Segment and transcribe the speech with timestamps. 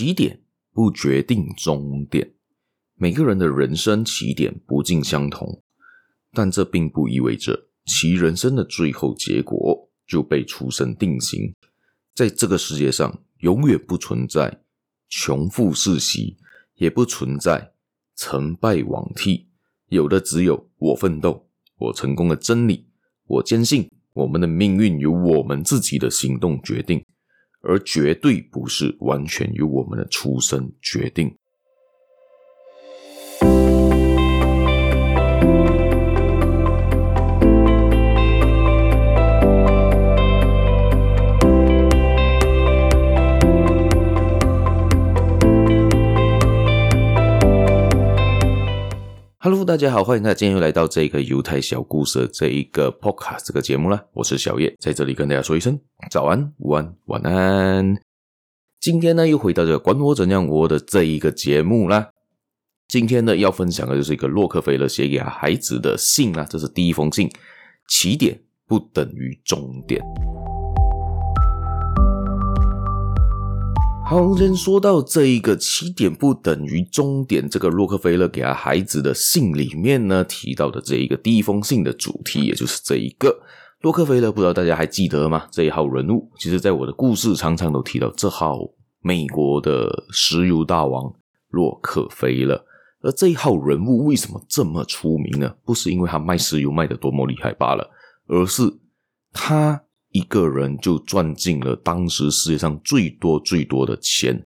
[0.00, 0.40] 起点
[0.72, 2.32] 不决定终点，
[2.94, 5.62] 每个人的人生起点不尽相同，
[6.32, 11.54] 但这并不意味着其人生的最后结果就被出生定型。
[12.14, 14.62] 在这个世界上，永远不存在
[15.10, 16.38] 穷富世袭，
[16.76, 17.72] 也不存在
[18.16, 19.48] 成败罔替，
[19.90, 21.46] 有的只有我奋斗，
[21.76, 22.86] 我成功的真理。
[23.26, 27.04] 我坚信，我们的命运由我们自己的行动决定。
[27.62, 31.34] 而绝对不是完全由我们的出生决定。
[49.70, 54.04] 大家好，欢迎大家今天又来到这个犹太小故事这一个 Podcast 这个节目了。
[54.14, 55.78] 我是小叶，在这里跟大家说一声
[56.10, 57.96] 早安、午安、晚安。
[58.80, 62.10] 今天呢，又回到这个管我怎样活的这一个节目啦。
[62.88, 66.44] 今天呢，要分享的就是一个洛克菲勒写给孩子的信啦。
[66.50, 67.30] 这是第一封信，
[67.86, 70.02] 起点不等于终点。
[74.10, 83.40] 好，先说到这一个起点不等于终点，这个洛克菲勒给他孩子的信里面呢，提到的这一个第一封信的主题，也就是这一个
[83.82, 85.46] 洛克菲勒，不知道大家还记得吗？
[85.52, 88.58] 这一号人物，其实在我的故事常常都提到这号
[89.00, 91.14] 美国的石油大王
[91.50, 92.64] 洛克菲勒。
[93.02, 95.54] 而这一号人物为什么这么出名呢？
[95.64, 97.88] 不是因为他卖石油卖得多么厉害罢了，
[98.26, 98.62] 而是
[99.32, 99.82] 他。
[100.10, 104.44] 一个人就赚进了当时世界上最多最多的钱。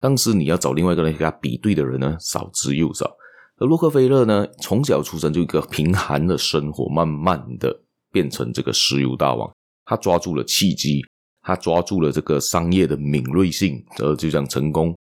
[0.00, 3.10] 当时你要找另外一个人跟他比对的人呢，少之又少。
[3.58, 9.50] 而洛克菲勒呢，从小出生就一个贫寒的生活，慢慢的变成这个石油大王。
[9.84, 11.02] 他抓住了契机，
[11.42, 14.96] 他抓住了这个商业的敏锐性，而就这样成功。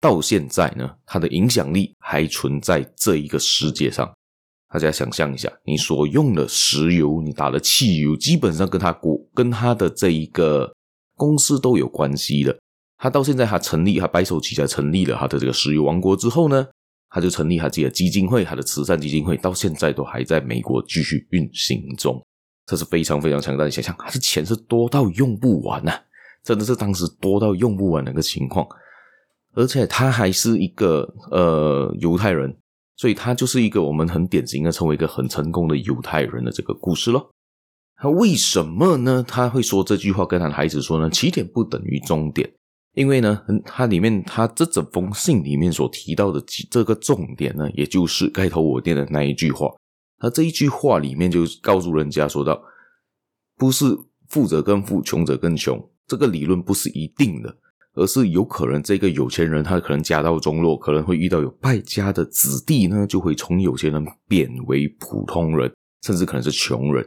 [0.00, 4.08] 到现在呢，他的影响力还存在这一个世界上。
[4.72, 10.72] 大家想象一下，你所用的石油，你打的汽油，基本上跟他国跟他的这一个
[11.16, 12.56] 公司都有关系的。
[12.96, 16.66] 他到现在还成立，他白手起家成立了他的这个石油王国之后呢，
[17.10, 22.22] 他就成立他自己的基金会，他的慈善基金会到现在都还在美国继续运行中。
[22.66, 23.70] 这是非常非常强大的。
[23.70, 25.92] 想象，他的钱是多到用不完呐、
[26.42, 28.66] 真的是当时多到用不完的一个情况。
[29.54, 32.56] 而且他还是一个呃犹太人。
[32.96, 37.28] 所以他就是一个我们很典型的成为一个很成功的犹太人的这个故事咯。
[38.04, 39.24] 他为什么呢？
[39.26, 41.08] 他会说这句话跟他的孩子说呢？
[41.08, 42.52] 起点不等于终点，
[42.92, 46.38] 因为呢，他里面他这整封信里面所提到的
[46.70, 49.68] 这个重点呢，也就是开头我念的那一句话。
[50.18, 52.62] 他这一句话里面就告诉人家说到，
[53.56, 53.86] 不是
[54.28, 57.56] 富者更富，穷者更穷，这个理论不是一定的。
[57.94, 65.72] 而是有可能这个有钱人他可能家道中落，可能会遇到有败家的子弟呢，就会从有钱人变为普通人，
[66.02, 67.02] 甚至可能是穷人。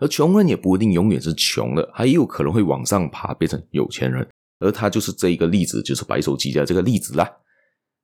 [0.00, 4.26] 而穷人也不一定永远是穷的，还有可能会往上爬变成有钱人。
[4.58, 7.30] 而他就是这一个例子，就是白手起家这个例子啦。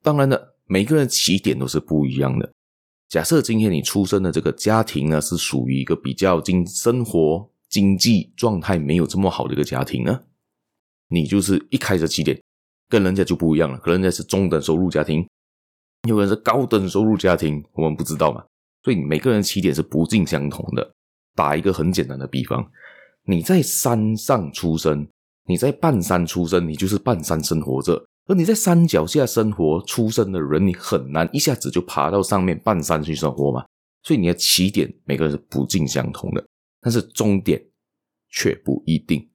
[0.02, 2.50] 当然了，每个人起点都是不一样的。
[3.08, 10.20] 假设今天你出生的这个家庭呢，是属于一个比较经生活经济状态没有这么好的一个家庭呢？
[11.08, 12.40] 你就是一开始起点
[12.88, 15.28] 跟人家就不一样了，可能人家是中等收入家庭，
[16.08, 18.42] 有人是高等收入家庭，我们不知道嘛。
[18.82, 20.95] 所以每个人起点是不尽相同的。
[21.36, 22.68] 打一个很简单的比方，
[23.24, 25.06] 你在山上出生，
[25.46, 27.94] 你在半山出生，你就是半山生活着；
[28.26, 33.64] 而你在山脚下生活出生的人，你很难一下子就爬到上面半山去生活嘛。
[34.02, 36.44] 所以你的起点每个人是不尽相同的，
[36.80, 37.62] 但是终点
[38.30, 39.28] 却不一定。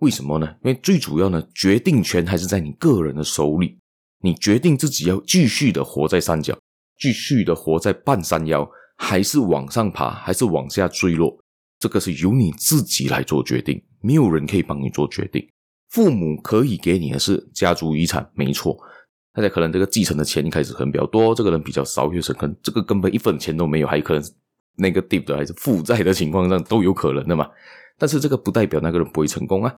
[0.00, 0.46] 为什么呢？
[0.62, 3.78] 因为最主要呢，决定权还是在你个人的手里。
[4.22, 6.58] 你决定自己要继续的活在山脚，
[6.98, 11.38] 继续的活在半山腰，还是往上爬，还是往下坠落，
[11.78, 15.46] 这个是由你自己来做决定，没有人可以帮你做决定。
[15.90, 18.76] 父母可以给你的是家族遗产，没错。
[19.32, 24.22] 大家可能这个继承的钱一开始可能比较多，这个人比较少，有时可能这个根本一分钱都没有，还可能
[24.76, 27.48] 那个 debt 还是负债的情况上都有可能的嘛。
[27.98, 29.74] 但是这个不代表那个人不会成功啊。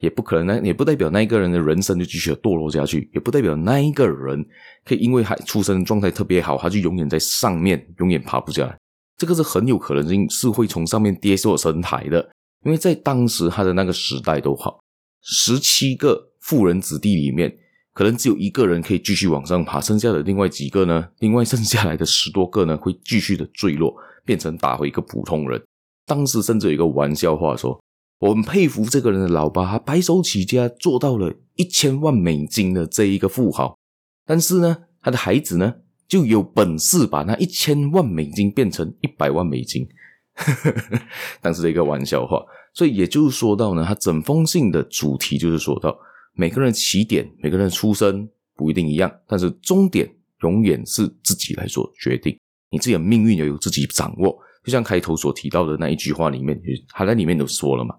[0.00, 4.44] 也不可能，那也不代表那一个人的人生就继续堕落下去，也不代表那一个人
[4.84, 8.76] 可以因为还出生状态特别好，他就永远在上面，永远爬不下来。
[9.16, 12.30] 这个是很有可能性是会从上面跌落神台的，
[12.64, 14.80] 因为在当时他的那个时代都好，
[15.22, 17.56] 十七个富人子弟里面，
[17.92, 25.62] 可能只有一个人可以继续往上爬，剩下的另外几个呢， 另外剩下来的十多个呢，会继续的坠落，变成打回一个普通人。
[26.06, 27.80] 当时甚至有一个玩笑话说。
[28.18, 33.76] 我很佩服这个人的老爸，他白手起家做到了一千万美金的这一个富豪，
[34.24, 35.74] 但是呢，他的孩子呢
[36.08, 39.86] 就有本事把那一千万美金变成一百万美金，
[41.42, 42.44] 当时的一个玩笑话。
[42.74, 45.96] 所以也就是说到呢，他整封信的主题就是说到
[46.34, 50.08] 每个人起点、每个人的出身不一定一样，但是终点
[50.42, 52.38] 永远是自己来做决定，
[52.70, 54.38] 你自己的命运要由自己掌握。
[54.62, 57.94] 就像开头所提到的那一句话里面，他在里面都说了嘛。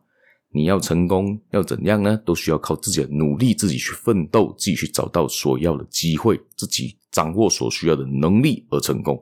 [0.54, 2.20] 你要成功要怎样呢？
[2.26, 9.20] 都需要靠自己的努力，自己去奋斗，自己去找到所要的机会，自己掌握所需要的能力而成功。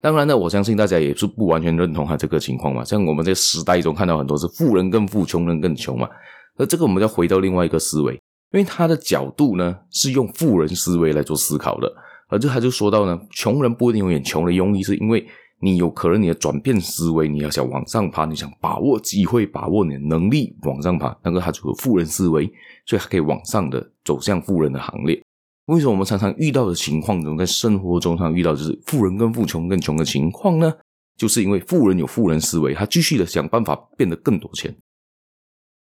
[0.00, 2.84] 当然呢，我相信大家也是不完全认同他这个情况嘛。
[2.84, 6.08] 像我们在时代中看到很多是富人更富，穷人更穷嘛。
[6.56, 8.14] 而这个我们要回到另外一个思维，
[8.52, 11.92] 因为他的角度呢是用富人思维来做思考的，
[12.28, 15.26] 而这他就说到呢，穷人不一定永远穷的用意是因为。
[15.58, 22.44] 你有可能你的转变思维，你要想往上爬，你想把握机会，把握你的能力往上爬，那个他就有富人思维，
[22.84, 25.18] 所以他可以往上的走向富人的行列。
[25.66, 30.72] 为什么我们常常遇到的情况中，在生活中常遇到就是富人跟富，穷更穷的情况呢？
[31.16, 34.70] 就是因为富人有富人思维，他继续的想办法变得更多钱；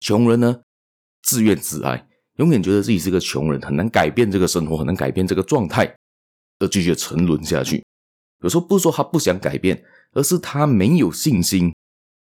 [0.00, 0.62] 穷人呢，
[1.22, 5.94] 自怨自艾，永远觉得自己是个穷人，很难改变这个生活，很难改变这个状态，
[6.60, 7.84] 而继续沉沦下去。
[8.42, 9.82] 有时候不是说他不想改变，
[10.12, 11.75] 而是他没有信心，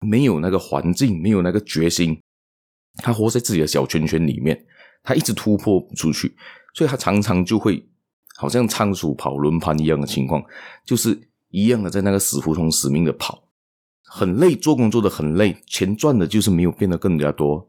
[0.07, 2.21] 没有那个环境，没有那个决心。
[3.03, 4.67] 他活在自己的小圈圈里面，
[5.03, 6.37] 他一直突破不出去，
[6.79, 7.85] 所以他常常就会
[8.37, 10.41] 好像仓鼠跑轮盘一样的情况，
[10.87, 13.43] 就是一样的在那个死胡同死命的跑，
[14.05, 17.69] 很累，做工作的很累，钱赚的就是没有变得更加多，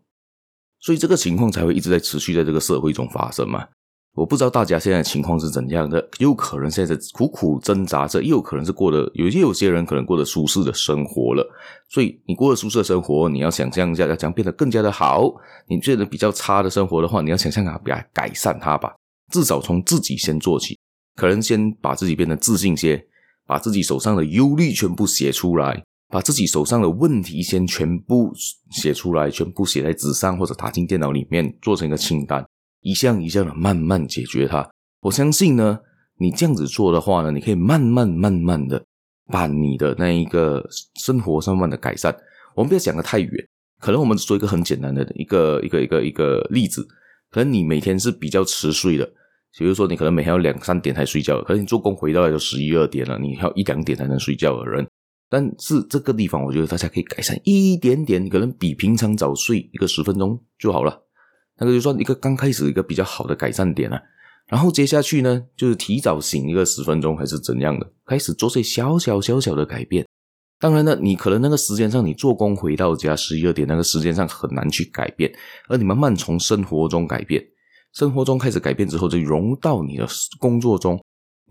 [0.80, 3.68] 所以这个情况才会一直在持续在这个社会中发生嘛。
[4.16, 11.50] 我不知道大家现在情况是怎样的，有可能现在在苦苦挣扎着，又有可能是过得有些有些人可能过得舒适的生活了。
[11.90, 15.34] 所以你过得舒适的生活，你要想象一下，要将变得更加的好。
[15.68, 18.94] 你觉得比较差的生活的话，你要想象啊，比较改善它吧。
[19.30, 20.78] 至少从自己先做起，
[21.16, 23.06] 可能先把自己变得自信些，
[23.46, 28.34] 把自己手上的忧虑全部写出来，把自己手上的问题先全部
[28.72, 32.46] 写出来，全部写在纸上或者打进电脑里面，做成一个清单。
[32.82, 34.70] 一项一项的慢慢解决它，
[35.02, 35.78] 我相信呢，
[36.18, 38.82] 你这样子做的话呢，你可以慢慢慢慢的
[39.28, 40.66] 把你的那一个
[40.96, 42.16] 生活上慢的改善。
[42.56, 43.30] 我们不要讲得太远，
[43.82, 46.88] 可能我们说一个很简单的一个一个一个一个例子，
[47.30, 49.12] 可能你每天是比较迟睡的，
[49.58, 54.88] 比如说你可能每天要两三点才睡觉，可是你做工回到来就十一二点了，你要一两点才能睡觉的人，
[55.30, 61.02] 但是这个地方我觉得大家可以改善一点点，可能比平常早睡一个十分钟就好了。
[61.58, 64.02] 那个就算一个刚开始一个比较好的改善点啊，
[64.48, 70.06] 然后接下去呢，就是提早醒一个十分钟还是怎样的，开始做些小小小小的改变。
[70.58, 75.32] 当然呢，你可能那个时间上你做工回到家十一二点，那个时间上很难去改变，
[75.68, 77.44] 而你慢慢从生活中改变，
[77.94, 80.08] 生活中开始改变之后，就融到你的
[80.40, 81.00] 工作中。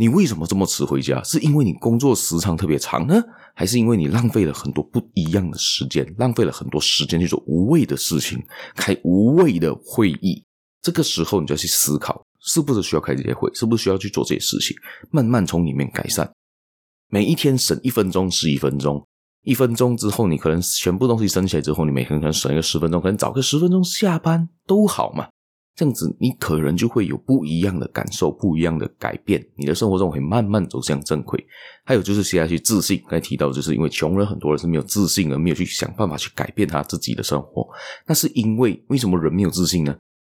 [0.01, 1.21] 你为什么这么迟回家？
[1.25, 3.21] 是因为你工作时长特别长呢？
[3.57, 8.41] 还是因为你浪费了很多不一样的时间，浪费了很多时间去做无谓的事情，
[8.77, 10.45] 开无谓的会议？
[10.81, 13.53] 这个时候你就要去思考，是不是需要开这些会？
[13.53, 14.77] 是不是需要去做这些事情？
[15.11, 16.31] 慢慢从里面改善。
[17.11, 19.05] 每一天省一分钟是一分钟，
[19.43, 25.27] 一分钟之后你可能全部东西省起来之后，你每天可能省一个十分钟，可能早个十分钟下班都好嘛。
[25.79, 29.41] 这样子，你可能就会有不一样的感受，不一样的改变。
[29.55, 31.47] 你的生活中会慢慢走向正轨。
[31.85, 37.65] 还有就是接下去自信，刚才提到，就是因为穷人很多人是没有自信，而没有去想办法去改变他自己的生活。
[38.09, 39.97] 那是因为为什么人没有自信呢？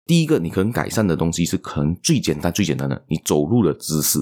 [0.07, 4.19] 第一个，你可能改善的东西是可能最简单、最简单的，你走路的姿势，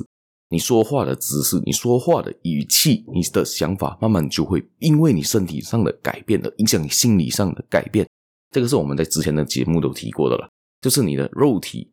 [0.51, 8.07] 你说话的姿势，你说话的语气，你的想法，慢慢就会因为你身体上的改变而影响你心理上的改变。
[8.51, 10.47] 这个是我们在之前的节目都提过的了。
[10.87, 11.91] 就是你的肉体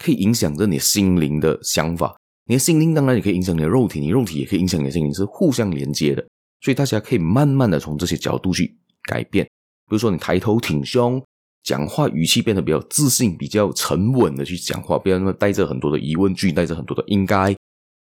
[0.00, 6.26] 可以影响着你心灵的想法，你的心灵当然也可以影响你的肉体，你肉体也可以影响你的心灵，是互相连接的。
[6.60, 9.44] 所以大家可以慢慢的从这些角度去改变。
[9.44, 11.22] 比如说你抬头挺胸，
[11.62, 17.54] 讲话语气变得比较自信、比较沉稳的去讲话，不要那么带着很多的疑问句，带着很多的应该，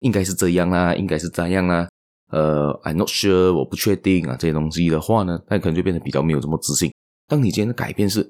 [0.01, 1.88] 应该是这样啊，应该是这样啊，
[2.30, 6.92] 呃，I'm not sure，我不确定啊，这些东西的话呢，那可能就变得比较没有这么自信。
[7.25, 8.30] 当你今天的改变是。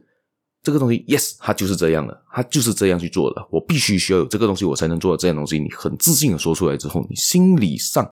[0.65, 3.47] 这个东西，yes，它就是这样的，它就是这样去做的。
[3.51, 5.59] 我必须需要有这个东西，我才能做到这样东西。
[5.59, 8.09] 你很自信的说出来之后，你心理上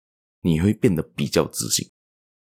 [0.43, 1.87] 你会变得比较自信。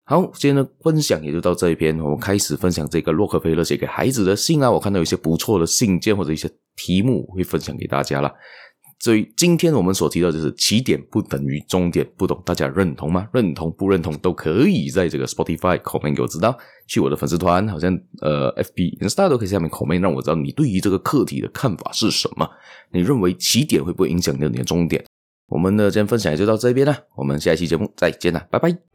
[0.05, 1.97] 好，今天的分享也就到这一篇。
[1.99, 4.69] 我们开始分享这个洛克菲勒写给孩子的信啊。
[4.69, 8.33] 我看到有一些不错的信件或者一些题目，会分享给大家了。
[9.01, 13.27] 所以今天我们所提到就是起点不等于终点，不懂大家认同吗？
[13.33, 16.55] 认同不认同都可以在这个 Spotify 口面给我知道，
[16.87, 17.91] 去我的粉丝团，好像
[18.21, 22.47] 呃 FB、Insta 都可以下面口面让我知道你对于这个课题的看法是什么？
[22.91, 25.03] 你认为起点会不会影响到你的终点？
[25.47, 28.90] 我们呢今天分享就到这边了，我们下一期节目再见了，拜拜。